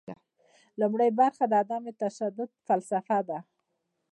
لومړۍ 0.79 1.09
برخه 1.19 1.43
د 1.47 1.53
عدم 1.61 1.83
تشدد 2.03 2.49
فلسفه 2.67 3.19
ده. 3.29 3.39